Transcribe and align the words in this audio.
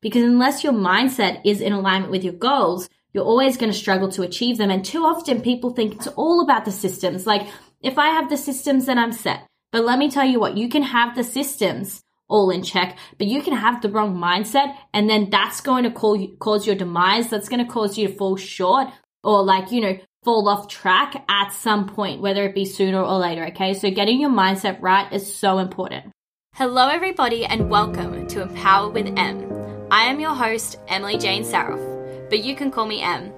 Because 0.00 0.22
unless 0.22 0.62
your 0.62 0.72
mindset 0.72 1.40
is 1.44 1.60
in 1.60 1.72
alignment 1.72 2.12
with 2.12 2.22
your 2.22 2.34
goals, 2.34 2.88
you're 3.12 3.24
always 3.24 3.56
going 3.56 3.72
to 3.72 3.78
struggle 3.78 4.08
to 4.10 4.22
achieve 4.22 4.58
them. 4.58 4.70
And 4.70 4.84
too 4.84 5.02
often 5.02 5.40
people 5.40 5.70
think 5.70 5.94
it's 5.94 6.06
all 6.08 6.40
about 6.40 6.64
the 6.64 6.72
systems. 6.72 7.26
Like, 7.26 7.48
if 7.80 7.98
I 7.98 8.08
have 8.08 8.30
the 8.30 8.36
systems, 8.36 8.86
then 8.86 8.98
I'm 8.98 9.12
set. 9.12 9.46
But 9.72 9.84
let 9.84 9.98
me 9.98 10.10
tell 10.10 10.24
you 10.24 10.38
what, 10.40 10.56
you 10.56 10.68
can 10.68 10.82
have 10.82 11.14
the 11.14 11.24
systems 11.24 12.02
all 12.28 12.50
in 12.50 12.62
check, 12.62 12.96
but 13.16 13.26
you 13.26 13.42
can 13.42 13.54
have 13.54 13.80
the 13.80 13.88
wrong 13.88 14.16
mindset 14.16 14.74
and 14.92 15.08
then 15.08 15.30
that's 15.30 15.60
going 15.60 15.84
to 15.84 16.18
you, 16.18 16.36
cause 16.38 16.66
your 16.66 16.76
demise. 16.76 17.30
That's 17.30 17.48
going 17.48 17.64
to 17.64 17.70
cause 17.70 17.98
you 17.98 18.08
to 18.08 18.14
fall 18.14 18.36
short 18.36 18.88
or 19.24 19.42
like, 19.42 19.72
you 19.72 19.80
know, 19.80 19.98
fall 20.24 20.48
off 20.48 20.68
track 20.68 21.24
at 21.28 21.52
some 21.52 21.88
point, 21.88 22.20
whether 22.20 22.44
it 22.44 22.54
be 22.54 22.64
sooner 22.64 23.02
or 23.02 23.18
later. 23.18 23.46
Okay. 23.48 23.74
So 23.74 23.90
getting 23.90 24.20
your 24.20 24.30
mindset 24.30 24.80
right 24.80 25.10
is 25.12 25.34
so 25.34 25.58
important. 25.58 26.12
Hello, 26.54 26.88
everybody, 26.88 27.44
and 27.44 27.70
welcome 27.70 28.26
to 28.26 28.42
Empower 28.42 28.90
with 28.90 29.06
M. 29.16 29.47
I 29.90 30.04
am 30.04 30.20
your 30.20 30.34
host, 30.34 30.76
Emily 30.88 31.16
Jane 31.16 31.42
Saroff, 31.42 32.28
but 32.28 32.44
you 32.44 32.54
can 32.54 32.70
call 32.70 32.84
me 32.84 33.00
M. 33.00 33.32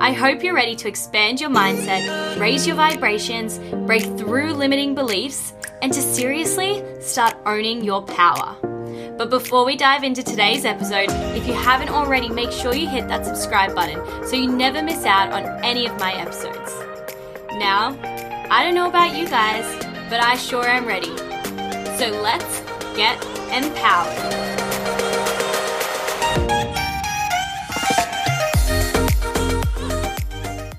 I 0.00 0.12
hope 0.12 0.42
you're 0.42 0.54
ready 0.54 0.74
to 0.76 0.88
expand 0.88 1.38
your 1.38 1.50
mindset, 1.50 2.40
raise 2.40 2.66
your 2.66 2.76
vibrations, 2.76 3.58
break 3.86 4.02
through 4.16 4.54
limiting 4.54 4.94
beliefs, 4.94 5.52
and 5.82 5.92
to 5.92 6.00
seriously 6.00 6.82
start 7.02 7.34
owning 7.44 7.84
your 7.84 8.00
power. 8.00 8.56
But 9.18 9.28
before 9.28 9.66
we 9.66 9.76
dive 9.76 10.02
into 10.02 10.22
today's 10.22 10.64
episode, 10.64 11.10
if 11.36 11.46
you 11.46 11.52
haven't 11.52 11.90
already, 11.90 12.30
make 12.30 12.52
sure 12.52 12.74
you 12.74 12.88
hit 12.88 13.06
that 13.08 13.26
subscribe 13.26 13.74
button 13.74 14.00
so 14.26 14.34
you 14.34 14.50
never 14.50 14.82
miss 14.82 15.04
out 15.04 15.30
on 15.30 15.44
any 15.62 15.86
of 15.86 15.98
my 15.98 16.14
episodes. 16.14 16.72
Now, 17.58 17.98
I 18.50 18.64
don't 18.64 18.74
know 18.74 18.88
about 18.88 19.14
you 19.14 19.28
guys, 19.28 19.66
but 20.08 20.24
I 20.24 20.36
sure 20.36 20.66
am 20.66 20.86
ready. 20.86 21.14
So 21.98 22.08
let's 22.22 22.60
get 22.96 23.22
empowered. 23.52 24.61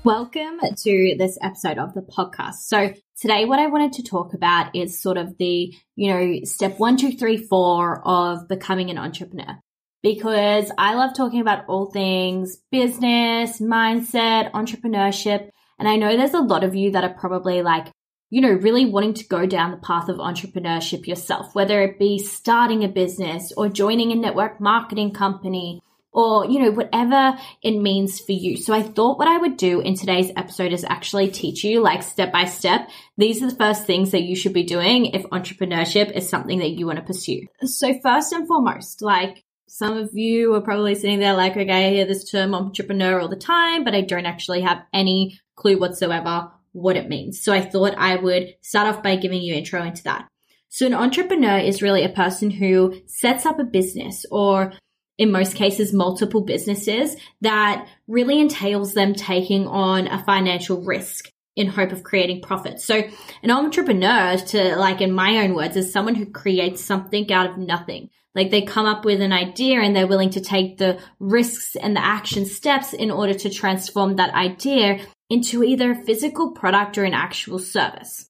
Welcome 0.04 0.60
to 0.60 1.14
this 1.16 1.38
episode 1.40 1.78
of 1.78 1.94
the 1.94 2.02
podcast. 2.02 2.66
So 2.66 2.92
today 3.18 3.46
what 3.46 3.58
I 3.58 3.68
wanted 3.68 3.94
to 3.94 4.02
talk 4.02 4.34
about 4.34 4.76
is 4.76 5.00
sort 5.00 5.16
of 5.16 5.38
the, 5.38 5.74
you 5.96 6.12
know, 6.12 6.40
step 6.44 6.78
one, 6.78 6.98
two, 6.98 7.12
three, 7.12 7.38
four 7.38 8.06
of 8.06 8.46
becoming 8.46 8.90
an 8.90 8.98
entrepreneur. 8.98 9.58
Because 10.02 10.70
I 10.76 10.92
love 10.92 11.16
talking 11.16 11.40
about 11.40 11.64
all 11.68 11.90
things 11.90 12.58
business, 12.70 13.62
mindset, 13.62 14.52
entrepreneurship. 14.52 15.48
And 15.78 15.88
I 15.88 15.96
know 15.96 16.14
there's 16.18 16.34
a 16.34 16.40
lot 16.40 16.64
of 16.64 16.74
you 16.74 16.90
that 16.90 17.04
are 17.04 17.14
probably 17.14 17.62
like, 17.62 17.90
you 18.28 18.42
know, 18.42 18.52
really 18.52 18.84
wanting 18.84 19.14
to 19.14 19.26
go 19.26 19.46
down 19.46 19.70
the 19.70 19.78
path 19.78 20.10
of 20.10 20.18
entrepreneurship 20.18 21.06
yourself, 21.06 21.54
whether 21.54 21.80
it 21.80 21.98
be 21.98 22.18
starting 22.18 22.84
a 22.84 22.88
business 22.88 23.54
or 23.56 23.70
joining 23.70 24.12
a 24.12 24.16
network 24.16 24.60
marketing 24.60 25.12
company 25.12 25.80
or, 26.14 26.46
you 26.46 26.60
know, 26.60 26.70
whatever 26.70 27.36
it 27.62 27.76
means 27.76 28.20
for 28.20 28.32
you. 28.32 28.56
So 28.56 28.72
I 28.72 28.82
thought 28.82 29.18
what 29.18 29.28
I 29.28 29.36
would 29.36 29.56
do 29.56 29.80
in 29.80 29.94
today's 29.94 30.30
episode 30.36 30.72
is 30.72 30.84
actually 30.84 31.28
teach 31.28 31.64
you 31.64 31.80
like 31.80 32.02
step 32.02 32.32
by 32.32 32.44
step. 32.44 32.88
These 33.18 33.42
are 33.42 33.50
the 33.50 33.56
first 33.56 33.84
things 33.84 34.12
that 34.12 34.22
you 34.22 34.36
should 34.36 34.52
be 34.52 34.62
doing 34.62 35.06
if 35.06 35.24
entrepreneurship 35.24 36.12
is 36.12 36.28
something 36.28 36.60
that 36.60 36.70
you 36.70 36.86
want 36.86 36.98
to 36.98 37.04
pursue. 37.04 37.46
So 37.64 37.98
first 38.00 38.32
and 38.32 38.46
foremost, 38.46 39.02
like 39.02 39.42
some 39.66 39.96
of 39.96 40.10
you 40.14 40.54
are 40.54 40.60
probably 40.60 40.94
sitting 40.94 41.18
there 41.18 41.34
like, 41.34 41.56
okay, 41.56 41.88
I 41.88 41.90
hear 41.90 42.06
this 42.06 42.30
term 42.30 42.54
entrepreneur 42.54 43.20
all 43.20 43.28
the 43.28 43.34
time, 43.34 43.82
but 43.82 43.94
I 43.94 44.02
don't 44.02 44.26
actually 44.26 44.60
have 44.60 44.84
any 44.92 45.40
clue 45.56 45.78
whatsoever 45.78 46.52
what 46.70 46.96
it 46.96 47.08
means. 47.08 47.42
So 47.42 47.52
I 47.52 47.60
thought 47.60 47.94
I 47.96 48.16
would 48.16 48.54
start 48.60 48.86
off 48.86 49.02
by 49.02 49.16
giving 49.16 49.42
you 49.42 49.54
intro 49.54 49.82
into 49.82 50.04
that. 50.04 50.28
So 50.68 50.86
an 50.86 50.94
entrepreneur 50.94 51.58
is 51.58 51.82
really 51.82 52.04
a 52.04 52.08
person 52.08 52.50
who 52.50 53.00
sets 53.06 53.46
up 53.46 53.60
a 53.60 53.64
business 53.64 54.26
or 54.30 54.72
in 55.18 55.30
most 55.30 55.54
cases, 55.54 55.92
multiple 55.92 56.42
businesses 56.42 57.16
that 57.40 57.86
really 58.08 58.40
entails 58.40 58.94
them 58.94 59.14
taking 59.14 59.66
on 59.66 60.08
a 60.08 60.22
financial 60.24 60.82
risk 60.82 61.30
in 61.56 61.68
hope 61.68 61.92
of 61.92 62.02
creating 62.02 62.42
profit. 62.42 62.80
So 62.80 63.02
an 63.42 63.50
entrepreneur 63.50 64.36
to 64.36 64.76
like 64.76 65.00
in 65.00 65.12
my 65.12 65.38
own 65.38 65.54
words 65.54 65.76
is 65.76 65.92
someone 65.92 66.16
who 66.16 66.26
creates 66.26 66.82
something 66.82 67.32
out 67.32 67.48
of 67.48 67.58
nothing. 67.58 68.10
Like 68.34 68.50
they 68.50 68.62
come 68.62 68.86
up 68.86 69.04
with 69.04 69.20
an 69.20 69.32
idea 69.32 69.80
and 69.80 69.94
they're 69.94 70.08
willing 70.08 70.30
to 70.30 70.40
take 70.40 70.78
the 70.78 70.98
risks 71.20 71.76
and 71.76 71.94
the 71.94 72.04
action 72.04 72.44
steps 72.44 72.92
in 72.92 73.12
order 73.12 73.34
to 73.34 73.50
transform 73.50 74.16
that 74.16 74.34
idea 74.34 75.06
into 75.30 75.62
either 75.62 75.92
a 75.92 76.04
physical 76.04 76.50
product 76.50 76.98
or 76.98 77.04
an 77.04 77.14
actual 77.14 77.60
service. 77.60 78.28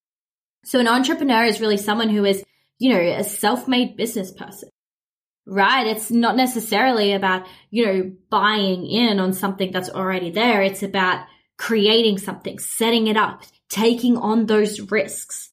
So 0.66 0.78
an 0.78 0.88
entrepreneur 0.88 1.44
is 1.44 1.60
really 1.60 1.78
someone 1.78 2.10
who 2.10 2.26
is, 2.26 2.44
you 2.78 2.92
know, 2.92 3.00
a 3.00 3.24
self-made 3.24 3.96
business 3.96 4.30
person 4.30 4.68
right? 5.46 5.86
It's 5.86 6.10
not 6.10 6.36
necessarily 6.36 7.12
about, 7.12 7.46
you 7.70 7.86
know, 7.86 8.12
buying 8.30 8.86
in 8.86 9.20
on 9.20 9.32
something 9.32 9.70
that's 9.70 9.90
already 9.90 10.30
there. 10.30 10.62
It's 10.62 10.82
about 10.82 11.26
creating 11.58 12.18
something, 12.18 12.58
setting 12.58 13.06
it 13.06 13.16
up, 13.16 13.42
taking 13.68 14.16
on 14.16 14.46
those 14.46 14.80
risks 14.80 15.50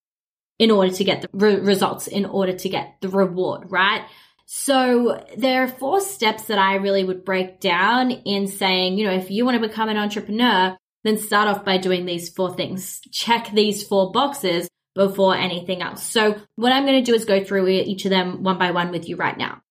in 0.60 0.72
order 0.72 0.92
to 0.94 1.04
get 1.04 1.22
the 1.22 1.30
re- 1.34 1.60
results, 1.60 2.08
in 2.08 2.26
order 2.26 2.54
to 2.54 2.70
get 2.70 2.96
the 3.02 3.10
reward, 3.10 3.72
right? 3.72 4.04
So 4.46 5.24
there 5.38 5.64
are 5.64 5.68
four 5.68 6.02
steps 6.02 6.46
that 6.46 6.60
I 6.60 6.76
really 6.76 7.04
would 7.04 7.24
break 7.24 7.60
down 7.60 8.12
in 8.12 8.48
saying, 8.48 8.98
you 8.98 9.06
know, 9.06 9.14
if 9.14 9.32
you 9.32 9.46
want 9.46 9.62
to 9.62 9.68
become 9.68 9.90
an 9.90 9.98
entrepreneur, 9.98 10.78
then 11.04 11.18
start 11.18 11.48
off 11.48 11.66
by 11.66 11.78
doing 11.78 12.06
these 12.06 12.30
four 12.30 12.54
things. 12.54 13.02
Check 13.12 13.50
these 13.52 13.86
four 13.88 14.12
boxes 14.12 14.70
before 14.94 15.36
anything 15.36 15.82
else. 15.82 16.04
So 16.04 16.40
what 16.56 16.72
I'm 16.72 16.86
going 16.86 17.04
to 17.04 17.12
do 17.12 17.16
is 17.16 17.26
go 17.26 17.44
through 17.44 17.70
each 17.70 18.06
of 18.06 18.10
them 18.12 18.44
one 18.44 18.58
by 18.58 18.72
one 18.72 18.92
with 18.92 19.08
you 19.08 19.16
right 19.16 19.38
now. 19.38 19.62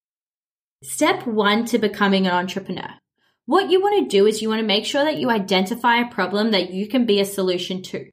Step 0.83 1.27
one 1.27 1.67
to 1.67 1.79
becoming 1.79 2.27
an 2.27 2.33
entrepreneur. 2.33 2.89
What 3.45 3.71
you 3.71 3.83
want 3.83 3.99
to 4.03 4.17
do 4.17 4.27
is 4.27 4.41
you 4.41 4.49
want 4.49 4.61
to 4.61 4.67
make 4.67 4.87
sure 4.87 5.05
that 5.05 5.19
you 5.19 5.29
identify 5.29 5.97
a 5.97 6.11
problem 6.11 6.53
that 6.53 6.71
you 6.71 6.89
can 6.89 7.05
be 7.05 7.21
a 7.21 7.25
solution 7.25 7.83
to. 7.83 8.11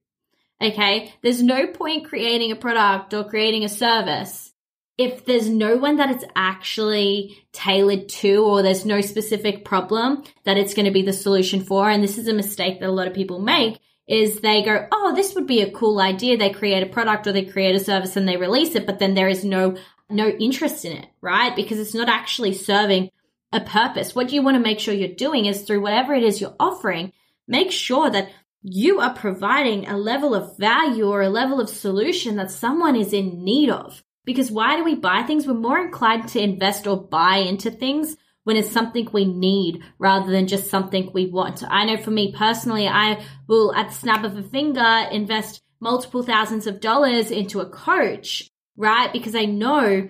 Okay. 0.61 1.13
There's 1.21 1.41
no 1.41 1.67
point 1.67 2.05
creating 2.05 2.51
a 2.51 2.55
product 2.55 3.13
or 3.13 3.23
creating 3.23 3.63
a 3.63 3.69
service 3.69 4.51
if 4.97 5.25
there's 5.25 5.47
no 5.47 5.77
one 5.77 5.97
that 5.97 6.09
it's 6.09 6.25
actually 6.35 7.37
tailored 7.53 8.09
to 8.09 8.43
or 8.43 8.63
there's 8.63 8.85
no 8.85 8.99
specific 8.99 9.63
problem 9.63 10.23
that 10.43 10.57
it's 10.57 10.73
going 10.73 10.87
to 10.87 10.91
be 10.91 11.03
the 11.03 11.13
solution 11.13 11.63
for. 11.63 11.89
And 11.89 12.03
this 12.03 12.17
is 12.17 12.27
a 12.27 12.33
mistake 12.33 12.79
that 12.79 12.89
a 12.89 12.91
lot 12.91 13.07
of 13.07 13.13
people 13.13 13.39
make 13.39 13.79
is 14.07 14.39
they 14.39 14.63
go, 14.63 14.87
Oh, 14.91 15.13
this 15.15 15.35
would 15.35 15.47
be 15.47 15.61
a 15.61 15.71
cool 15.71 15.99
idea. 16.01 16.35
They 16.35 16.49
create 16.49 16.81
a 16.83 16.91
product 16.91 17.27
or 17.27 17.31
they 17.31 17.45
create 17.45 17.75
a 17.75 17.79
service 17.79 18.17
and 18.17 18.27
they 18.27 18.37
release 18.37 18.75
it, 18.75 18.87
but 18.87 18.99
then 18.99 19.13
there 19.13 19.29
is 19.29 19.45
no 19.45 19.77
no 20.09 20.27
interest 20.27 20.85
in 20.85 20.93
it, 20.93 21.07
right? 21.21 21.55
Because 21.55 21.79
it's 21.79 21.93
not 21.93 22.09
actually 22.09 22.53
serving 22.53 23.11
a 23.51 23.61
purpose. 23.61 24.15
What 24.15 24.31
you 24.31 24.41
want 24.41 24.55
to 24.55 24.63
make 24.63 24.79
sure 24.79 24.93
you're 24.93 25.09
doing 25.09 25.45
is 25.45 25.61
through 25.61 25.81
whatever 25.81 26.13
it 26.13 26.23
is 26.23 26.41
you're 26.41 26.55
offering, 26.59 27.13
make 27.47 27.71
sure 27.71 28.09
that 28.09 28.29
you 28.61 28.99
are 28.99 29.13
providing 29.13 29.87
a 29.87 29.97
level 29.97 30.35
of 30.35 30.57
value 30.57 31.07
or 31.07 31.21
a 31.21 31.29
level 31.29 31.61
of 31.61 31.69
solution 31.69 32.35
that 32.35 32.51
someone 32.51 32.95
is 32.95 33.13
in 33.13 33.43
need 33.43 33.69
of. 33.69 34.03
Because 34.25 34.51
why 34.51 34.75
do 34.75 34.83
we 34.83 34.95
buy 34.95 35.23
things? 35.23 35.47
We're 35.47 35.53
more 35.53 35.79
inclined 35.79 36.27
to 36.29 36.41
invest 36.41 36.85
or 36.85 37.01
buy 37.01 37.37
into 37.37 37.71
things 37.71 38.17
when 38.43 38.57
it's 38.57 38.71
something 38.71 39.07
we 39.11 39.25
need 39.25 39.83
rather 39.99 40.31
than 40.31 40.47
just 40.47 40.69
something 40.69 41.11
we 41.13 41.27
want. 41.27 41.63
I 41.69 41.85
know 41.85 41.97
for 41.97 42.11
me 42.11 42.33
personally, 42.33 42.87
I 42.87 43.23
will 43.47 43.73
at 43.73 43.89
the 43.89 43.95
snap 43.95 44.25
of 44.25 44.37
a 44.37 44.43
finger 44.43 45.07
invest 45.11 45.61
multiple 45.79 46.23
thousands 46.23 46.67
of 46.67 46.81
dollars 46.81 47.31
into 47.31 47.61
a 47.61 47.69
coach 47.69 48.49
right? 48.77 49.11
Because 49.11 49.35
I 49.35 49.45
know 49.45 50.07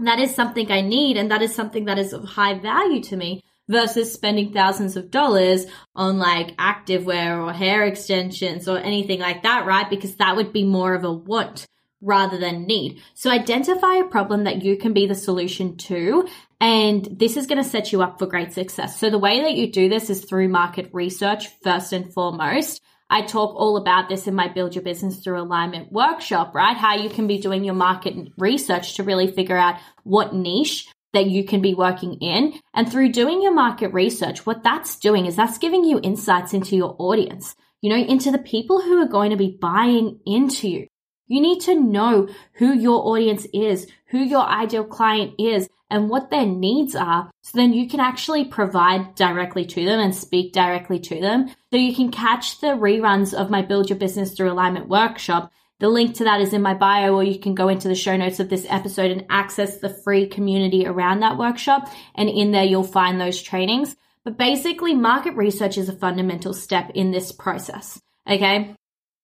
that 0.00 0.18
is 0.18 0.34
something 0.34 0.70
I 0.70 0.80
need 0.80 1.16
and 1.16 1.30
that 1.30 1.42
is 1.42 1.54
something 1.54 1.86
that 1.86 1.98
is 1.98 2.12
of 2.12 2.24
high 2.24 2.58
value 2.58 3.02
to 3.04 3.16
me 3.16 3.42
versus 3.68 4.12
spending 4.12 4.52
thousands 4.52 4.96
of 4.96 5.10
dollars 5.10 5.66
on 5.94 6.18
like 6.18 6.56
activewear 6.56 7.44
or 7.44 7.52
hair 7.52 7.84
extensions 7.84 8.68
or 8.68 8.78
anything 8.78 9.20
like 9.20 9.42
that, 9.42 9.66
right? 9.66 9.88
Because 9.88 10.16
that 10.16 10.36
would 10.36 10.52
be 10.52 10.64
more 10.64 10.94
of 10.94 11.04
a 11.04 11.12
want 11.12 11.66
rather 12.00 12.38
than 12.38 12.64
need. 12.64 13.02
So 13.14 13.30
identify 13.30 13.96
a 13.96 14.04
problem 14.04 14.44
that 14.44 14.62
you 14.62 14.76
can 14.76 14.92
be 14.92 15.06
the 15.06 15.14
solution 15.14 15.76
to. 15.78 16.28
And 16.60 17.06
this 17.10 17.36
is 17.36 17.46
going 17.46 17.62
to 17.62 17.68
set 17.68 17.92
you 17.92 18.02
up 18.02 18.18
for 18.18 18.26
great 18.26 18.52
success. 18.52 18.98
So 18.98 19.10
the 19.10 19.18
way 19.18 19.42
that 19.42 19.54
you 19.54 19.70
do 19.70 19.88
this 19.88 20.08
is 20.08 20.24
through 20.24 20.48
market 20.48 20.90
research 20.92 21.48
first 21.62 21.92
and 21.92 22.12
foremost. 22.12 22.80
I 23.10 23.22
talk 23.22 23.54
all 23.56 23.76
about 23.78 24.08
this 24.08 24.26
in 24.26 24.34
my 24.34 24.48
Build 24.48 24.74
Your 24.74 24.84
Business 24.84 25.18
Through 25.18 25.40
Alignment 25.40 25.90
workshop, 25.90 26.54
right? 26.54 26.76
How 26.76 26.94
you 26.94 27.08
can 27.08 27.26
be 27.26 27.38
doing 27.38 27.64
your 27.64 27.74
market 27.74 28.14
research 28.36 28.94
to 28.96 29.02
really 29.02 29.32
figure 29.32 29.56
out 29.56 29.76
what 30.04 30.34
niche 30.34 30.88
that 31.14 31.26
you 31.26 31.44
can 31.44 31.62
be 31.62 31.72
working 31.72 32.18
in. 32.20 32.60
And 32.74 32.90
through 32.90 33.12
doing 33.12 33.42
your 33.42 33.54
market 33.54 33.94
research, 33.94 34.44
what 34.44 34.62
that's 34.62 34.98
doing 34.98 35.24
is 35.24 35.36
that's 35.36 35.56
giving 35.58 35.84
you 35.84 36.00
insights 36.02 36.52
into 36.52 36.76
your 36.76 36.94
audience, 36.98 37.56
you 37.80 37.88
know, 37.88 37.96
into 37.96 38.30
the 38.30 38.38
people 38.38 38.82
who 38.82 39.00
are 39.00 39.08
going 39.08 39.30
to 39.30 39.36
be 39.36 39.56
buying 39.58 40.20
into 40.26 40.68
you. 40.68 40.86
You 41.28 41.40
need 41.40 41.60
to 41.62 41.78
know 41.78 42.28
who 42.54 42.74
your 42.74 43.06
audience 43.06 43.46
is, 43.54 43.86
who 44.06 44.18
your 44.18 44.44
ideal 44.44 44.84
client 44.84 45.34
is, 45.38 45.68
and 45.90 46.10
what 46.10 46.30
their 46.30 46.44
needs 46.44 46.94
are. 46.94 47.30
So 47.42 47.56
then 47.56 47.72
you 47.72 47.88
can 47.88 48.00
actually 48.00 48.44
provide 48.44 49.14
directly 49.14 49.64
to 49.66 49.84
them 49.84 50.00
and 50.00 50.14
speak 50.14 50.52
directly 50.52 50.98
to 51.00 51.20
them. 51.20 51.48
So 51.70 51.76
you 51.78 51.94
can 51.94 52.10
catch 52.10 52.60
the 52.60 52.68
reruns 52.68 53.32
of 53.32 53.50
my 53.50 53.62
Build 53.62 53.88
Your 53.88 53.98
Business 53.98 54.32
Through 54.32 54.50
Alignment 54.50 54.88
workshop 54.88 55.52
The 55.80 55.88
link 55.88 56.16
to 56.16 56.24
that 56.24 56.40
is 56.40 56.52
in 56.52 56.62
my 56.62 56.74
bio, 56.74 57.14
or 57.14 57.22
you 57.22 57.38
can 57.38 57.54
go 57.54 57.68
into 57.68 57.86
the 57.86 57.94
show 57.94 58.16
notes 58.16 58.40
of 58.40 58.48
this 58.48 58.66
episode 58.68 59.12
and 59.12 59.24
access 59.30 59.78
the 59.78 59.88
free 59.88 60.26
community 60.26 60.86
around 60.86 61.20
that 61.20 61.38
workshop. 61.38 61.88
And 62.16 62.28
in 62.28 62.50
there, 62.50 62.64
you'll 62.64 62.82
find 62.82 63.20
those 63.20 63.40
trainings. 63.40 63.94
But 64.24 64.36
basically, 64.36 64.94
market 64.94 65.36
research 65.36 65.78
is 65.78 65.88
a 65.88 65.92
fundamental 65.92 66.52
step 66.52 66.90
in 66.94 67.12
this 67.12 67.30
process. 67.30 68.00
Okay. 68.28 68.74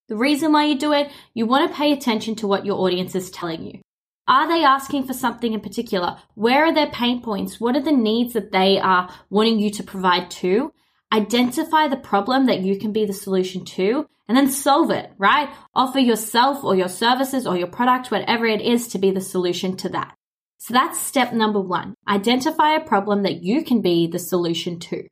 The 0.09 0.17
reason 0.17 0.53
why 0.53 0.67
you 0.67 0.79
do 0.79 0.93
it, 0.93 1.11
you 1.33 1.47
want 1.47 1.71
to 1.71 1.77
pay 1.77 1.93
attention 1.93 2.35
to 2.37 2.47
what 2.47 2.67
your 2.67 2.79
audience 2.79 3.15
is 3.15 3.31
telling 3.31 3.65
you. 3.65 3.81
Are 4.29 4.49
they 4.49 4.65
asking 4.65 5.06
for 5.06 5.15
something 5.15 5.53
in 5.53 5.61
particular? 5.61 6.19
Where 6.35 6.67
are 6.67 6.75
their 6.75 6.91
pain 6.91 7.23
points? 7.23 7.61
What 7.61 7.77
are 7.77 7.83
the 7.83 7.93
needs 7.93 8.35
that 8.35 8.53
they 8.53 8.79
are 8.79 9.11
wanting 9.31 9.59
you 9.59 9.71
to 9.73 9.83
provide 9.83 10.31
to? 10.33 10.73
Identify 11.12 11.89
the 11.89 11.97
problem 11.97 12.47
that 12.47 12.61
you 12.61 12.79
can 12.79 12.93
be 12.93 13.06
the 13.06 13.12
solution 13.12 13.65
to 13.67 14.06
and 14.29 14.37
then 14.37 14.51
solve 14.51 14.91
it, 14.91 15.12
right? 15.19 15.49
Offer 15.75 16.01
yourself 16.01 16.65
or 16.65 16.75
your 16.75 16.89
services 16.89 17.47
or 17.47 17.56
your 17.56 17.67
product, 17.67 18.11
whatever 18.11 18.47
it 18.47 18.61
is 18.61 18.89
to 18.89 18.99
be 18.99 19.11
the 19.11 19.21
solution 19.21 19.77
to 19.79 19.89
that. 19.91 20.15
So 20.59 20.73
that's 20.73 20.99
step 20.99 21.33
number 21.33 21.61
one. 21.61 21.95
Identify 22.09 22.75
a 22.75 22.85
problem 22.85 23.23
that 23.23 23.43
you 23.43 23.65
can 23.65 23.83
be 23.83 24.06
the 24.06 24.19
solution 24.19 24.79
to. 24.81 25.06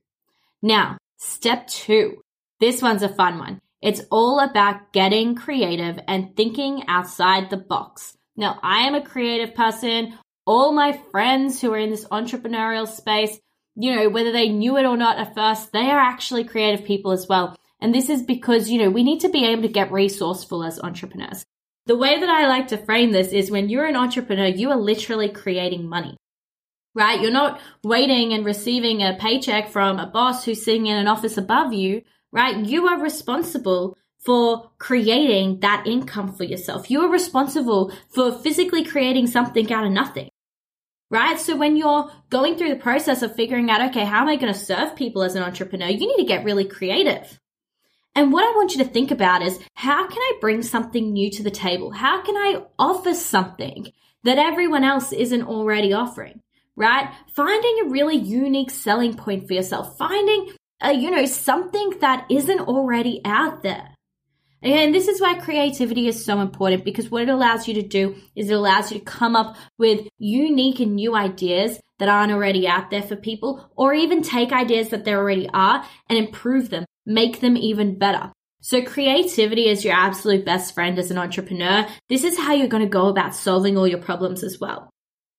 Now, 0.62 0.96
step 1.18 1.66
two. 1.66 2.22
This 2.60 2.80
one's 2.80 3.02
a 3.02 3.08
fun 3.08 3.38
one. 3.38 3.60
It's 3.82 4.02
all 4.10 4.38
about 4.38 4.92
getting 4.92 5.34
creative 5.34 5.98
and 6.06 6.36
thinking 6.36 6.84
outside 6.86 7.50
the 7.50 7.56
box. 7.56 8.16
Now, 8.36 8.60
I 8.62 8.86
am 8.86 8.94
a 8.94 9.04
creative 9.04 9.54
person. 9.54 10.16
All 10.46 10.72
my 10.72 10.98
friends 11.10 11.60
who 11.60 11.72
are 11.72 11.78
in 11.78 11.90
this 11.90 12.06
entrepreneurial 12.06 12.86
space, 12.86 13.38
you 13.74 13.94
know, 13.94 14.08
whether 14.08 14.32
they 14.32 14.48
knew 14.48 14.76
it 14.76 14.86
or 14.86 14.96
not 14.96 15.18
at 15.18 15.34
first, 15.34 15.72
they 15.72 15.90
are 15.90 15.98
actually 15.98 16.44
creative 16.44 16.86
people 16.86 17.10
as 17.10 17.26
well. 17.28 17.56
And 17.80 17.92
this 17.92 18.08
is 18.08 18.22
because, 18.22 18.70
you 18.70 18.78
know, 18.78 18.90
we 18.90 19.02
need 19.02 19.20
to 19.20 19.28
be 19.28 19.44
able 19.44 19.62
to 19.62 19.68
get 19.68 19.90
resourceful 19.90 20.62
as 20.62 20.78
entrepreneurs. 20.78 21.44
The 21.86 21.96
way 21.96 22.20
that 22.20 22.28
I 22.28 22.46
like 22.46 22.68
to 22.68 22.76
frame 22.76 23.10
this 23.10 23.32
is 23.32 23.50
when 23.50 23.68
you're 23.68 23.86
an 23.86 23.96
entrepreneur, 23.96 24.46
you 24.46 24.70
are 24.70 24.76
literally 24.76 25.28
creating 25.28 25.88
money, 25.88 26.16
right? 26.94 27.20
You're 27.20 27.32
not 27.32 27.60
waiting 27.82 28.32
and 28.32 28.44
receiving 28.44 29.02
a 29.02 29.16
paycheck 29.18 29.70
from 29.70 29.98
a 29.98 30.06
boss 30.06 30.44
who's 30.44 30.64
sitting 30.64 30.86
in 30.86 30.96
an 30.96 31.08
office 31.08 31.36
above 31.36 31.72
you, 31.72 32.02
right? 32.32 32.56
You 32.56 32.88
are 32.88 33.00
responsible 33.00 33.96
for 34.18 34.70
creating 34.78 35.60
that 35.60 35.86
income 35.86 36.32
for 36.32 36.44
yourself. 36.44 36.90
You 36.90 37.02
are 37.02 37.10
responsible 37.10 37.92
for 38.08 38.32
physically 38.32 38.84
creating 38.84 39.26
something 39.26 39.70
out 39.72 39.84
of 39.84 39.92
nothing. 39.92 40.28
Right? 41.10 41.38
So 41.38 41.56
when 41.56 41.76
you're 41.76 42.10
going 42.30 42.56
through 42.56 42.70
the 42.70 42.76
process 42.76 43.20
of 43.20 43.36
figuring 43.36 43.68
out, 43.68 43.90
okay, 43.90 44.04
how 44.04 44.22
am 44.22 44.28
I 44.28 44.36
going 44.36 44.52
to 44.52 44.58
serve 44.58 44.96
people 44.96 45.22
as 45.22 45.34
an 45.34 45.42
entrepreneur? 45.42 45.88
You 45.88 46.06
need 46.06 46.16
to 46.16 46.24
get 46.24 46.44
really 46.44 46.64
creative. 46.64 47.38
And 48.14 48.32
what 48.32 48.44
I 48.44 48.56
want 48.56 48.74
you 48.74 48.82
to 48.82 48.90
think 48.90 49.10
about 49.10 49.42
is 49.42 49.58
how 49.74 50.06
can 50.06 50.18
I 50.18 50.38
bring 50.40 50.62
something 50.62 51.12
new 51.12 51.30
to 51.32 51.42
the 51.42 51.50
table? 51.50 51.90
How 51.90 52.22
can 52.22 52.36
I 52.36 52.62
offer 52.78 53.12
something 53.12 53.92
that 54.24 54.38
everyone 54.38 54.84
else 54.84 55.12
isn't 55.12 55.42
already 55.42 55.92
offering? 55.92 56.40
Right? 56.76 57.12
Finding 57.34 57.80
a 57.82 57.90
really 57.90 58.16
unique 58.16 58.70
selling 58.70 59.14
point 59.14 59.46
for 59.46 59.52
yourself. 59.52 59.98
Finding, 59.98 60.52
a, 60.82 60.92
you 60.92 61.10
know, 61.10 61.26
something 61.26 61.94
that 62.00 62.26
isn't 62.30 62.60
already 62.60 63.20
out 63.24 63.62
there. 63.62 63.88
And 64.62 64.94
this 64.94 65.08
is 65.08 65.20
why 65.20 65.34
creativity 65.34 66.06
is 66.06 66.24
so 66.24 66.40
important 66.40 66.84
because 66.84 67.10
what 67.10 67.22
it 67.22 67.28
allows 67.28 67.66
you 67.66 67.74
to 67.74 67.82
do 67.82 68.14
is 68.36 68.48
it 68.48 68.54
allows 68.54 68.92
you 68.92 68.98
to 68.98 69.04
come 69.04 69.34
up 69.34 69.56
with 69.76 70.06
unique 70.18 70.78
and 70.78 70.94
new 70.94 71.16
ideas 71.16 71.80
that 71.98 72.08
aren't 72.08 72.32
already 72.32 72.66
out 72.66 72.90
there 72.90 73.02
for 73.02 73.16
people, 73.16 73.70
or 73.76 73.94
even 73.94 74.22
take 74.22 74.52
ideas 74.52 74.88
that 74.88 75.04
there 75.04 75.18
already 75.18 75.48
are 75.52 75.84
and 76.08 76.18
improve 76.18 76.70
them, 76.70 76.84
make 77.06 77.40
them 77.40 77.56
even 77.56 77.98
better. 77.98 78.32
So 78.60 78.82
creativity 78.82 79.68
is 79.68 79.84
your 79.84 79.94
absolute 79.94 80.44
best 80.44 80.74
friend 80.74 80.98
as 80.98 81.10
an 81.10 81.18
entrepreneur. 81.18 81.86
This 82.08 82.22
is 82.22 82.38
how 82.38 82.54
you're 82.54 82.68
going 82.68 82.84
to 82.84 82.88
go 82.88 83.08
about 83.08 83.34
solving 83.34 83.76
all 83.76 83.88
your 83.88 84.00
problems 84.00 84.44
as 84.44 84.58
well. 84.60 84.90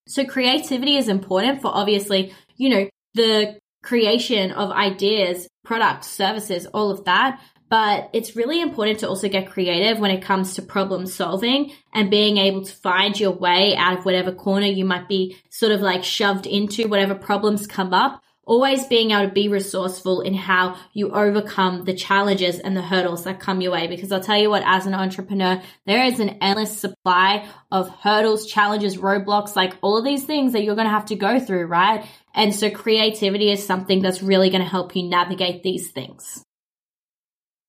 So 0.07 0.25
creativity 0.25 0.97
is 0.97 1.07
important 1.07 1.61
for 1.61 1.69
obviously, 1.69 2.33
you 2.57 2.69
know, 2.69 2.89
the 3.13 3.57
creation 3.83 4.51
of 4.51 4.71
ideas, 4.71 5.47
products, 5.63 6.07
services, 6.07 6.65
all 6.65 6.89
of 6.89 7.05
that 7.05 7.39
but 7.73 8.11
it's 8.13 8.35
really 8.35 8.61
important 8.61 8.99
to 8.99 9.09
also 9.09 9.27
get 9.27 9.49
creative 9.49 9.97
when 9.97 10.11
it 10.11 10.21
comes 10.21 10.53
to 10.53 10.61
problem 10.61 11.07
solving 11.07 11.71
and 11.91 12.11
being 12.11 12.37
able 12.37 12.63
to 12.63 12.71
find 12.71 13.19
your 13.19 13.31
way 13.31 13.75
out 13.75 13.97
of 13.97 14.05
whatever 14.05 14.31
corner 14.31 14.67
you 14.67 14.85
might 14.85 15.07
be 15.07 15.37
sort 15.49 15.71
of 15.71 15.81
like 15.81 16.03
shoved 16.03 16.45
into, 16.45 16.87
whatever 16.87 17.15
problems 17.15 17.65
come 17.65 17.91
up. 17.91 18.21
Always 18.45 18.85
being 18.87 19.11
able 19.11 19.27
to 19.29 19.33
be 19.33 19.47
resourceful 19.47 20.19
in 20.19 20.33
how 20.33 20.75
you 20.91 21.11
overcome 21.11 21.85
the 21.85 21.93
challenges 21.93 22.59
and 22.59 22.75
the 22.75 22.81
hurdles 22.81 23.23
that 23.23 23.39
come 23.39 23.61
your 23.61 23.71
way. 23.71 23.87
Because 23.87 24.11
I'll 24.11 24.19
tell 24.19 24.37
you 24.37 24.49
what, 24.49 24.63
as 24.65 24.85
an 24.85 24.93
entrepreneur, 24.93 25.61
there 25.85 26.03
is 26.03 26.19
an 26.19 26.37
endless 26.41 26.77
supply 26.77 27.47
of 27.71 27.89
hurdles, 27.89 28.45
challenges, 28.45 28.97
roadblocks, 28.97 29.55
like 29.55 29.77
all 29.81 29.97
of 29.97 30.03
these 30.03 30.25
things 30.25 30.51
that 30.51 30.63
you're 30.63 30.75
going 30.75 30.87
to 30.87 30.93
have 30.93 31.05
to 31.05 31.15
go 31.15 31.39
through, 31.39 31.67
right? 31.67 32.05
And 32.35 32.53
so 32.53 32.69
creativity 32.69 33.49
is 33.49 33.65
something 33.65 34.01
that's 34.01 34.21
really 34.21 34.49
going 34.49 34.63
to 34.63 34.69
help 34.69 34.93
you 34.93 35.03
navigate 35.03 35.63
these 35.63 35.91
things. 35.91 36.43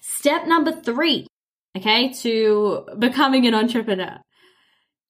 Step 0.00 0.46
number 0.46 0.72
three, 0.72 1.26
okay, 1.76 2.12
to 2.14 2.84
becoming 2.98 3.46
an 3.46 3.54
entrepreneur. 3.54 4.18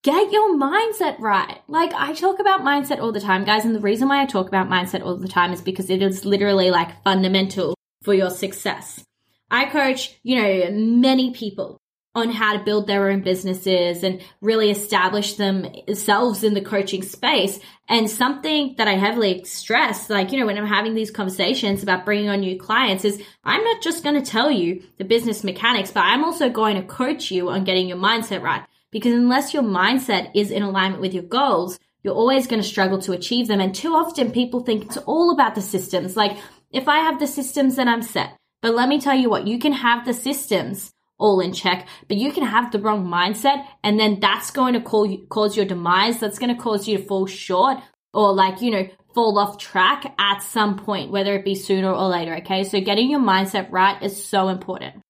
Get 0.04 0.32
your 0.32 0.54
mindset 0.58 1.18
right. 1.18 1.62
Like 1.66 1.94
I 1.94 2.12
talk 2.12 2.38
about 2.38 2.60
mindset 2.60 3.00
all 3.00 3.10
the 3.10 3.22
time, 3.22 3.44
guys. 3.44 3.64
And 3.64 3.74
the 3.74 3.80
reason 3.80 4.06
why 4.06 4.20
I 4.20 4.26
talk 4.26 4.48
about 4.48 4.68
mindset 4.68 5.02
all 5.02 5.16
the 5.16 5.28
time 5.28 5.50
is 5.50 5.62
because 5.62 5.88
it 5.88 6.02
is 6.02 6.26
literally 6.26 6.70
like 6.70 7.02
fundamental 7.02 7.74
for 8.02 8.12
your 8.12 8.28
success. 8.28 9.02
I 9.50 9.64
coach, 9.64 10.20
you 10.22 10.36
know, 10.36 10.70
many 10.72 11.30
people 11.30 11.80
on 12.14 12.30
how 12.30 12.52
to 12.52 12.62
build 12.62 12.86
their 12.86 13.08
own 13.08 13.22
businesses 13.22 14.02
and 14.02 14.20
really 14.42 14.70
establish 14.70 15.34
themselves 15.34 16.44
in 16.44 16.52
the 16.52 16.60
coaching 16.60 17.02
space. 17.02 17.58
And 17.88 18.10
something 18.10 18.74
that 18.76 18.86
I 18.86 18.92
heavily 18.92 19.42
stress, 19.44 20.10
like, 20.10 20.32
you 20.32 20.38
know, 20.38 20.44
when 20.44 20.58
I'm 20.58 20.66
having 20.66 20.94
these 20.94 21.10
conversations 21.10 21.82
about 21.82 22.04
bringing 22.04 22.28
on 22.28 22.40
new 22.40 22.58
clients 22.58 23.06
is 23.06 23.22
I'm 23.42 23.64
not 23.64 23.80
just 23.80 24.04
going 24.04 24.22
to 24.22 24.30
tell 24.30 24.50
you 24.50 24.82
the 24.98 25.04
business 25.04 25.42
mechanics, 25.42 25.90
but 25.90 26.00
I'm 26.00 26.24
also 26.24 26.50
going 26.50 26.76
to 26.76 26.82
coach 26.82 27.30
you 27.30 27.48
on 27.48 27.64
getting 27.64 27.88
your 27.88 27.96
mindset 27.96 28.42
right. 28.42 28.64
Because 28.94 29.12
unless 29.12 29.52
your 29.52 29.64
mindset 29.64 30.30
is 30.34 30.50
in 30.52 30.62
alignment 30.62 31.02
with 31.02 31.12
your 31.12 31.24
goals, 31.24 31.78
you're 32.04 32.14
always 32.14 32.46
going 32.46 32.62
to 32.62 32.68
struggle 32.68 33.00
to 33.00 33.12
achieve 33.12 33.48
them. 33.48 33.60
And 33.60 33.74
too 33.74 33.92
often 33.92 34.30
people 34.30 34.60
think 34.60 34.84
it's 34.84 34.96
all 34.98 35.32
about 35.32 35.56
the 35.56 35.60
systems. 35.60 36.16
Like, 36.16 36.38
if 36.70 36.86
I 36.86 36.98
have 36.98 37.18
the 37.18 37.26
systems, 37.26 37.74
then 37.74 37.88
I'm 37.88 38.02
set. 38.02 38.36
But 38.62 38.74
let 38.74 38.88
me 38.88 39.00
tell 39.00 39.16
you 39.16 39.28
what, 39.28 39.48
you 39.48 39.58
can 39.58 39.72
have 39.72 40.06
the 40.06 40.14
systems 40.14 40.92
all 41.18 41.40
in 41.40 41.52
check, 41.52 41.88
but 42.08 42.18
you 42.18 42.30
can 42.30 42.44
have 42.44 42.70
the 42.70 42.78
wrong 42.78 43.06
mindset 43.06 43.66
and 43.82 43.98
then 43.98 44.20
that's 44.20 44.50
going 44.50 44.74
to 44.74 45.08
you, 45.08 45.26
cause 45.28 45.56
your 45.56 45.66
demise. 45.66 46.20
That's 46.20 46.38
going 46.38 46.54
to 46.54 46.62
cause 46.62 46.86
you 46.86 46.98
to 46.98 47.04
fall 47.04 47.26
short 47.26 47.78
or 48.12 48.32
like, 48.32 48.62
you 48.62 48.70
know, 48.70 48.88
fall 49.12 49.38
off 49.38 49.58
track 49.58 50.14
at 50.18 50.38
some 50.42 50.76
point, 50.76 51.10
whether 51.10 51.34
it 51.34 51.44
be 51.44 51.54
sooner 51.56 51.92
or 51.92 52.08
later. 52.08 52.36
Okay. 52.36 52.64
So 52.64 52.80
getting 52.80 53.10
your 53.10 53.20
mindset 53.20 53.70
right 53.70 54.00
is 54.02 54.24
so 54.24 54.48
important. 54.48 55.02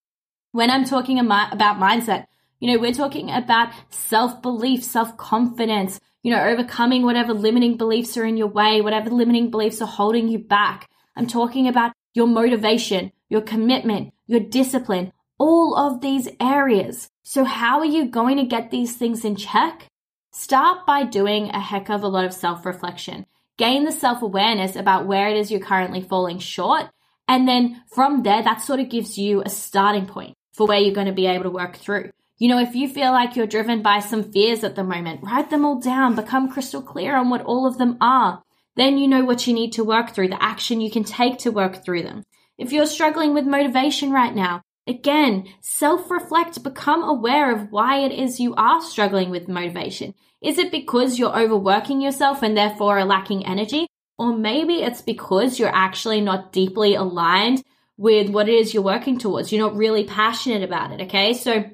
When 0.53 0.69
I'm 0.69 0.85
talking 0.85 1.19
about 1.19 1.57
mindset, 1.57 2.25
you 2.59 2.71
know, 2.71 2.79
we're 2.79 2.93
talking 2.93 3.29
about 3.29 3.73
self 3.89 4.41
belief, 4.41 4.83
self 4.83 5.17
confidence, 5.17 5.99
you 6.23 6.31
know, 6.31 6.43
overcoming 6.43 7.03
whatever 7.03 7.33
limiting 7.33 7.77
beliefs 7.77 8.17
are 8.17 8.25
in 8.25 8.37
your 8.37 8.47
way, 8.47 8.81
whatever 8.81 9.09
limiting 9.09 9.51
beliefs 9.51 9.81
are 9.81 9.87
holding 9.87 10.27
you 10.27 10.39
back. 10.39 10.89
I'm 11.15 11.27
talking 11.27 11.67
about 11.67 11.93
your 12.13 12.27
motivation, 12.27 13.11
your 13.29 13.41
commitment, 13.41 14.13
your 14.25 14.39
discipline, 14.39 15.11
all 15.37 15.75
of 15.75 16.01
these 16.01 16.29
areas. 16.39 17.09
So 17.23 17.43
how 17.43 17.79
are 17.79 17.85
you 17.85 18.05
going 18.05 18.37
to 18.37 18.45
get 18.45 18.71
these 18.71 18.95
things 18.95 19.25
in 19.25 19.35
check? 19.35 19.87
Start 20.31 20.85
by 20.85 21.03
doing 21.03 21.49
a 21.49 21.59
heck 21.59 21.89
of 21.89 22.03
a 22.03 22.07
lot 22.07 22.25
of 22.25 22.33
self 22.33 22.65
reflection. 22.65 23.25
Gain 23.57 23.85
the 23.85 23.91
self 23.91 24.21
awareness 24.21 24.75
about 24.75 25.05
where 25.05 25.29
it 25.29 25.37
is 25.37 25.51
you're 25.51 25.59
currently 25.59 26.01
falling 26.01 26.39
short. 26.39 26.89
And 27.27 27.47
then 27.47 27.83
from 27.89 28.23
there, 28.23 28.43
that 28.43 28.61
sort 28.61 28.79
of 28.79 28.89
gives 28.89 29.17
you 29.17 29.41
a 29.41 29.49
starting 29.49 30.05
point 30.05 30.35
for 30.53 30.67
where 30.67 30.79
you're 30.79 30.93
going 30.93 31.07
to 31.07 31.13
be 31.13 31.27
able 31.27 31.43
to 31.43 31.49
work 31.49 31.77
through. 31.77 32.11
You 32.37 32.49
know, 32.49 32.59
if 32.59 32.75
you 32.75 32.89
feel 32.89 33.11
like 33.11 33.35
you're 33.35 33.47
driven 33.47 33.81
by 33.81 33.99
some 33.99 34.31
fears 34.31 34.63
at 34.63 34.75
the 34.75 34.83
moment, 34.83 35.21
write 35.23 35.49
them 35.49 35.65
all 35.65 35.79
down, 35.79 36.15
become 36.15 36.51
crystal 36.51 36.81
clear 36.81 37.15
on 37.15 37.29
what 37.29 37.43
all 37.43 37.65
of 37.65 37.77
them 37.77 37.97
are. 38.01 38.43
Then 38.75 38.97
you 38.97 39.07
know 39.07 39.23
what 39.23 39.47
you 39.47 39.53
need 39.53 39.71
to 39.73 39.83
work 39.83 40.11
through, 40.11 40.27
the 40.29 40.43
action 40.43 40.81
you 40.81 40.91
can 40.91 41.03
take 41.03 41.39
to 41.39 41.51
work 41.51 41.83
through 41.83 42.03
them. 42.03 42.23
If 42.57 42.73
you're 42.73 42.85
struggling 42.85 43.33
with 43.33 43.45
motivation 43.45 44.11
right 44.11 44.35
now, 44.35 44.61
Again, 44.87 45.47
self 45.61 46.11
reflect, 46.11 46.61
become 46.61 47.03
aware 47.03 47.51
of 47.51 47.71
why 47.71 47.99
it 47.99 48.11
is 48.11 48.39
you 48.39 48.53
are 48.53 48.81
struggling 48.81 49.31
with 49.31 49.47
motivation. 49.47 50.13
Is 50.41 50.59
it 50.59 50.71
because 50.71 51.17
you're 51.17 51.37
overworking 51.37 52.01
yourself 52.01 52.43
and 52.43 52.55
therefore 52.55 52.99
are 52.99 53.05
lacking 53.05 53.47
energy? 53.47 53.87
Or 54.19 54.37
maybe 54.37 54.75
it's 54.75 55.01
because 55.01 55.59
you're 55.59 55.75
actually 55.75 56.21
not 56.21 56.51
deeply 56.51 56.93
aligned 56.93 57.63
with 57.97 58.29
what 58.29 58.47
it 58.47 58.53
is 58.53 58.73
you're 58.73 58.83
working 58.83 59.17
towards. 59.17 59.51
You're 59.51 59.67
not 59.67 59.75
really 59.75 60.03
passionate 60.03 60.61
about 60.61 60.91
it. 60.91 61.05
Okay. 61.05 61.33
So 61.33 61.65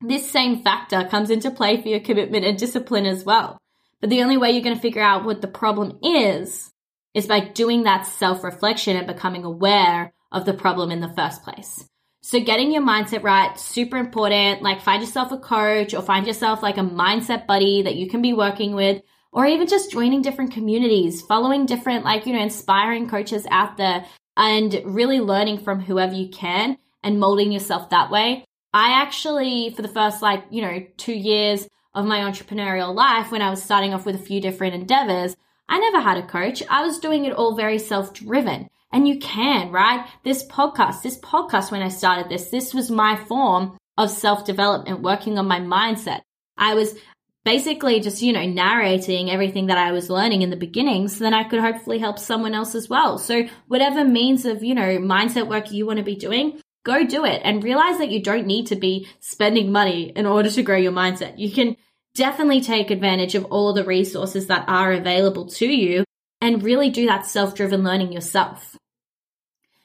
this 0.00 0.30
same 0.30 0.62
factor 0.62 1.04
comes 1.04 1.30
into 1.30 1.50
play 1.50 1.80
for 1.80 1.88
your 1.88 2.00
commitment 2.00 2.44
and 2.44 2.58
discipline 2.58 3.06
as 3.06 3.24
well. 3.24 3.58
But 4.00 4.10
the 4.10 4.22
only 4.22 4.36
way 4.36 4.50
you're 4.50 4.62
going 4.62 4.76
to 4.76 4.82
figure 4.82 5.02
out 5.02 5.24
what 5.24 5.42
the 5.42 5.48
problem 5.48 5.98
is, 6.02 6.70
is 7.14 7.26
by 7.26 7.40
doing 7.40 7.82
that 7.82 8.06
self 8.06 8.44
reflection 8.44 8.96
and 8.96 9.06
becoming 9.06 9.44
aware 9.44 10.12
of 10.32 10.44
the 10.44 10.54
problem 10.54 10.90
in 10.90 11.00
the 11.00 11.12
first 11.14 11.42
place. 11.42 11.84
So 12.22 12.38
getting 12.38 12.70
your 12.70 12.82
mindset 12.82 13.22
right, 13.22 13.58
super 13.58 13.96
important. 13.96 14.62
Like 14.62 14.82
find 14.82 15.02
yourself 15.02 15.32
a 15.32 15.38
coach 15.38 15.94
or 15.94 16.02
find 16.02 16.26
yourself 16.26 16.62
like 16.62 16.76
a 16.76 16.82
mindset 16.82 17.46
buddy 17.46 17.82
that 17.82 17.96
you 17.96 18.08
can 18.08 18.22
be 18.22 18.32
working 18.32 18.74
with 18.74 19.02
or 19.32 19.46
even 19.46 19.66
just 19.66 19.90
joining 19.90 20.22
different 20.22 20.52
communities, 20.52 21.22
following 21.22 21.66
different 21.66 22.04
like, 22.04 22.26
you 22.26 22.32
know, 22.32 22.42
inspiring 22.42 23.08
coaches 23.08 23.46
out 23.50 23.76
there 23.76 24.04
and 24.36 24.80
really 24.84 25.20
learning 25.20 25.58
from 25.58 25.80
whoever 25.80 26.14
you 26.14 26.28
can 26.28 26.76
and 27.02 27.18
molding 27.18 27.52
yourself 27.52 27.90
that 27.90 28.10
way. 28.10 28.44
I 28.72 29.02
actually, 29.02 29.70
for 29.70 29.82
the 29.82 29.88
first 29.88 30.22
like, 30.22 30.44
you 30.50 30.62
know, 30.62 30.84
two 30.96 31.14
years 31.14 31.68
of 31.94 32.06
my 32.06 32.20
entrepreneurial 32.20 32.94
life, 32.94 33.32
when 33.32 33.42
I 33.42 33.50
was 33.50 33.62
starting 33.62 33.92
off 33.92 34.06
with 34.06 34.14
a 34.14 34.18
few 34.18 34.40
different 34.40 34.74
endeavors, 34.74 35.36
I 35.68 35.78
never 35.78 36.00
had 36.00 36.18
a 36.18 36.26
coach. 36.26 36.62
I 36.68 36.84
was 36.84 36.98
doing 36.98 37.24
it 37.24 37.32
all 37.32 37.56
very 37.56 37.78
self 37.78 38.12
driven. 38.12 38.68
And 38.92 39.06
you 39.06 39.18
can, 39.18 39.70
right? 39.70 40.06
This 40.24 40.44
podcast, 40.46 41.02
this 41.02 41.18
podcast, 41.18 41.70
when 41.70 41.82
I 41.82 41.88
started 41.88 42.28
this, 42.28 42.48
this 42.48 42.74
was 42.74 42.90
my 42.90 43.16
form 43.16 43.78
of 43.96 44.10
self 44.10 44.44
development, 44.44 45.02
working 45.02 45.38
on 45.38 45.46
my 45.46 45.60
mindset. 45.60 46.22
I 46.56 46.74
was 46.74 46.94
basically 47.44 48.00
just, 48.00 48.20
you 48.22 48.32
know, 48.32 48.44
narrating 48.44 49.30
everything 49.30 49.66
that 49.66 49.78
I 49.78 49.92
was 49.92 50.10
learning 50.10 50.42
in 50.42 50.50
the 50.50 50.56
beginning 50.56 51.08
so 51.08 51.24
then 51.24 51.34
I 51.34 51.44
could 51.44 51.60
hopefully 51.60 51.98
help 51.98 52.18
someone 52.18 52.54
else 52.54 52.74
as 52.74 52.88
well. 52.88 53.18
So 53.18 53.44
whatever 53.66 54.04
means 54.04 54.44
of, 54.44 54.62
you 54.62 54.74
know, 54.74 54.98
mindset 54.98 55.48
work 55.48 55.72
you 55.72 55.86
want 55.86 55.98
to 55.98 56.04
be 56.04 56.16
doing, 56.16 56.60
go 56.84 57.04
do 57.04 57.24
it 57.24 57.40
and 57.44 57.64
realize 57.64 57.98
that 57.98 58.10
you 58.10 58.22
don't 58.22 58.46
need 58.46 58.66
to 58.68 58.76
be 58.76 59.08
spending 59.20 59.72
money 59.72 60.12
in 60.14 60.26
order 60.26 60.50
to 60.50 60.62
grow 60.62 60.76
your 60.76 60.92
mindset. 60.92 61.38
You 61.38 61.50
can 61.50 61.76
definitely 62.14 62.60
take 62.60 62.90
advantage 62.90 63.34
of 63.34 63.44
all 63.46 63.70
of 63.70 63.76
the 63.76 63.84
resources 63.84 64.46
that 64.46 64.68
are 64.68 64.92
available 64.92 65.46
to 65.46 65.66
you 65.66 66.04
and 66.40 66.62
really 66.62 66.90
do 66.90 67.06
that 67.06 67.26
self-driven 67.26 67.82
learning 67.82 68.12
yourself. 68.12 68.76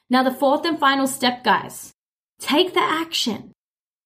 Now, 0.10 0.24
the 0.24 0.32
fourth 0.32 0.66
and 0.66 0.80
final 0.80 1.08
step, 1.08 1.44
guys, 1.44 1.92
take 2.40 2.74
the 2.74 2.82
action. 2.82 3.52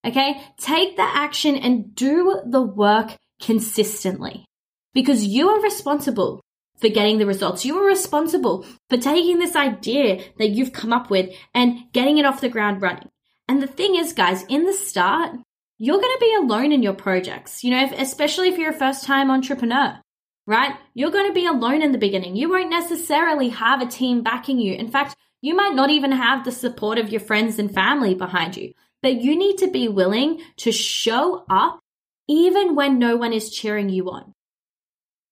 Okay. 0.05 0.41
Take 0.57 0.95
the 0.95 1.03
action 1.03 1.55
and 1.55 1.93
do 1.93 2.41
the 2.45 2.61
work 2.61 3.15
consistently 3.41 4.45
because 4.93 5.25
you 5.25 5.49
are 5.49 5.61
responsible 5.61 6.41
for 6.79 6.89
getting 6.89 7.17
the 7.17 7.25
results. 7.25 7.65
You 7.65 7.77
are 7.77 7.85
responsible 7.85 8.65
for 8.89 8.97
taking 8.97 9.39
this 9.39 9.55
idea 9.55 10.23
that 10.37 10.49
you've 10.49 10.73
come 10.73 10.93
up 10.93 11.09
with 11.09 11.33
and 11.53 11.91
getting 11.93 12.17
it 12.17 12.25
off 12.25 12.41
the 12.41 12.49
ground 12.49 12.81
running. 12.81 13.09
And 13.47 13.61
the 13.61 13.67
thing 13.67 13.95
is, 13.95 14.13
guys, 14.13 14.43
in 14.43 14.65
the 14.65 14.73
start, 14.73 15.35
you're 15.77 15.99
going 15.99 16.17
to 16.17 16.19
be 16.19 16.35
alone 16.35 16.71
in 16.71 16.83
your 16.83 16.93
projects, 16.93 17.63
you 17.63 17.71
know, 17.71 17.83
if, 17.83 17.91
especially 17.93 18.49
if 18.49 18.57
you're 18.57 18.71
a 18.71 18.77
first 18.77 19.05
time 19.05 19.31
entrepreneur, 19.31 19.99
right? 20.45 20.75
You're 20.93 21.11
going 21.11 21.27
to 21.27 21.33
be 21.33 21.45
alone 21.45 21.81
in 21.81 21.91
the 21.91 21.97
beginning. 21.97 22.35
You 22.35 22.49
won't 22.49 22.69
necessarily 22.69 23.49
have 23.49 23.81
a 23.81 23.87
team 23.87 24.21
backing 24.21 24.59
you. 24.59 24.73
In 24.73 24.91
fact, 24.91 25.15
you 25.41 25.55
might 25.55 25.73
not 25.73 25.89
even 25.89 26.11
have 26.11 26.43
the 26.43 26.51
support 26.51 26.97
of 26.97 27.09
your 27.09 27.21
friends 27.21 27.59
and 27.59 27.73
family 27.73 28.13
behind 28.13 28.57
you, 28.57 28.73
but 29.01 29.21
you 29.21 29.37
need 29.37 29.57
to 29.59 29.71
be 29.71 29.87
willing 29.87 30.41
to 30.57 30.71
show 30.71 31.45
up 31.49 31.79
even 32.27 32.75
when 32.75 32.99
no 32.99 33.15
one 33.15 33.33
is 33.33 33.49
cheering 33.49 33.89
you 33.89 34.11
on. 34.11 34.33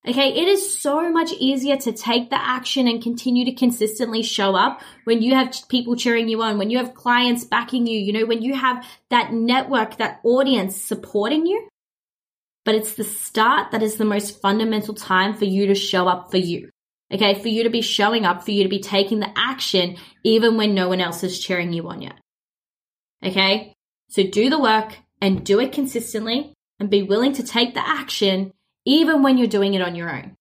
Okay, 0.07 0.29
it 0.29 0.47
is 0.47 0.79
so 0.79 1.11
much 1.11 1.33
easier 1.33 1.75
to 1.75 1.91
take 1.91 2.29
the 2.29 2.41
action 2.41 2.87
and 2.87 3.03
continue 3.03 3.43
to 3.43 3.51
consistently 3.51 4.23
show 4.23 4.55
up 4.55 4.81
when 5.03 5.21
you 5.21 5.35
have 5.35 5.53
people 5.67 5.97
cheering 5.97 6.29
you 6.29 6.41
on, 6.41 6.57
when 6.57 6.69
you 6.69 6.77
have 6.77 6.93
clients 6.93 7.43
backing 7.43 7.85
you, 7.87 7.99
you 7.99 8.13
know, 8.13 8.25
when 8.25 8.41
you 8.41 8.55
have 8.55 8.85
that 9.09 9.33
network, 9.33 9.97
that 9.97 10.21
audience 10.23 10.81
supporting 10.81 11.45
you. 11.45 11.67
But 12.63 12.75
it's 12.75 12.93
the 12.93 13.03
start 13.03 13.71
that 13.71 13.83
is 13.83 13.97
the 13.97 14.05
most 14.05 14.39
fundamental 14.41 14.93
time 14.93 15.33
for 15.33 15.43
you 15.43 15.67
to 15.67 15.75
show 15.75 16.07
up 16.07 16.31
for 16.31 16.37
you. 16.37 16.69
Okay, 17.11 17.41
for 17.41 17.49
you 17.49 17.63
to 17.63 17.69
be 17.69 17.81
showing 17.81 18.25
up, 18.25 18.43
for 18.43 18.51
you 18.51 18.63
to 18.63 18.69
be 18.69 18.79
taking 18.79 19.19
the 19.19 19.31
action 19.35 19.97
even 20.23 20.55
when 20.55 20.73
no 20.73 20.87
one 20.87 21.01
else 21.01 21.21
is 21.23 21.39
cheering 21.39 21.73
you 21.73 21.87
on 21.89 22.01
yet. 22.01 22.17
Okay, 23.25 23.73
so 24.09 24.23
do 24.23 24.49
the 24.49 24.59
work 24.59 24.99
and 25.19 25.45
do 25.45 25.59
it 25.59 25.73
consistently 25.73 26.53
and 26.79 26.89
be 26.89 27.03
willing 27.03 27.33
to 27.33 27.43
take 27.43 27.73
the 27.73 27.85
action 27.85 28.53
even 28.87 29.21
when 29.21 29.37
you're 29.37 29.47
doing 29.47 29.73
it 29.73 29.81
on 29.81 29.95
your 29.95 30.09
own. 30.09 30.35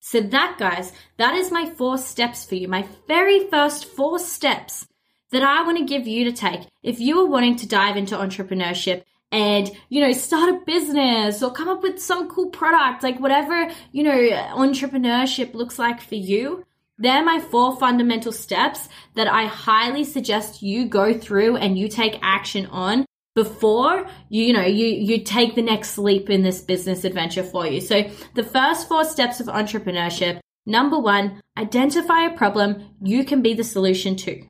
So 0.00 0.20
that 0.20 0.56
guys, 0.58 0.92
that 1.18 1.34
is 1.34 1.52
my 1.52 1.68
four 1.70 1.98
steps 1.98 2.44
for 2.44 2.54
you. 2.54 2.68
My 2.68 2.86
very 3.06 3.46
first 3.48 3.84
four 3.84 4.18
steps 4.18 4.86
that 5.30 5.42
I 5.42 5.62
want 5.62 5.78
to 5.78 5.84
give 5.84 6.06
you 6.06 6.24
to 6.24 6.32
take 6.32 6.62
if 6.82 7.00
you 7.00 7.20
are 7.20 7.26
wanting 7.26 7.56
to 7.56 7.68
dive 7.68 7.96
into 7.96 8.16
entrepreneurship 8.16 9.04
and, 9.30 9.70
you 9.90 10.00
know, 10.00 10.12
start 10.12 10.54
a 10.54 10.64
business 10.64 11.42
or 11.42 11.52
come 11.52 11.68
up 11.68 11.82
with 11.82 12.00
some 12.00 12.28
cool 12.28 12.48
product, 12.48 13.02
like 13.02 13.20
whatever, 13.20 13.70
you 13.92 14.02
know, 14.02 14.18
entrepreneurship 14.54 15.54
looks 15.54 15.78
like 15.78 16.00
for 16.00 16.14
you. 16.14 16.64
They're 16.96 17.24
my 17.24 17.40
four 17.40 17.76
fundamental 17.76 18.32
steps 18.32 18.88
that 19.16 19.26
I 19.26 19.46
highly 19.46 20.04
suggest 20.04 20.62
you 20.62 20.86
go 20.86 21.12
through 21.12 21.56
and 21.56 21.76
you 21.76 21.88
take 21.88 22.18
action 22.22 22.66
on 22.66 23.04
before 23.34 24.06
you, 24.28 24.44
you 24.44 24.52
know 24.52 24.64
you 24.64 24.86
you 24.86 25.22
take 25.22 25.54
the 25.54 25.62
next 25.62 25.98
leap 25.98 26.30
in 26.30 26.42
this 26.42 26.60
business 26.60 27.04
adventure 27.04 27.42
for 27.42 27.66
you. 27.66 27.80
So 27.80 28.08
the 28.34 28.44
first 28.44 28.88
four 28.88 29.04
steps 29.04 29.40
of 29.40 29.46
entrepreneurship 29.46 30.40
number 30.66 30.98
one 30.98 31.42
identify 31.56 32.26
a 32.26 32.36
problem 32.36 32.90
you 33.02 33.24
can 33.24 33.42
be 33.42 33.54
the 33.54 33.64
solution 33.64 34.16
to. 34.16 34.46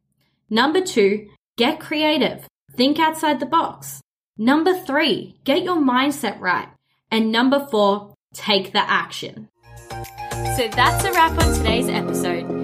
Number 0.50 0.81
two 0.81 1.29
get 1.57 1.81
creative. 1.81 2.47
Think 2.73 2.99
outside 2.99 3.41
the 3.41 3.47
box. 3.47 4.00
Number 4.37 4.75
three 4.75 5.37
get 5.45 5.62
your 5.62 5.76
mindset 5.76 6.41
right. 6.41 6.69
And 7.11 7.33
number 7.33 7.67
four 7.71 8.14
take 8.35 8.73
the 8.73 8.91
action. 8.91 9.49
So 10.57 10.69
that's 10.69 11.05
a 11.05 11.12
wrap 11.12 11.38
on 11.38 11.55
today's 11.55 11.88
episode 11.88 12.63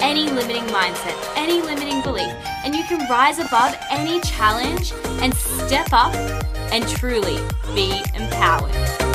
any 0.00 0.30
limiting 0.30 0.64
mindset, 0.64 1.16
any 1.36 1.60
limiting 1.62 2.02
belief, 2.02 2.32
and 2.64 2.74
you 2.74 2.84
can 2.84 3.08
rise 3.08 3.38
above 3.38 3.76
any 3.90 4.20
challenge 4.20 4.92
and 5.22 5.34
step 5.34 5.88
up 5.92 6.14
and 6.72 6.86
truly 6.88 7.38
be 7.74 8.02
empowered. 8.14 9.07